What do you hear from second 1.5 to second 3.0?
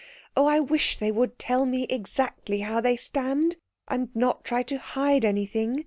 me exactly how they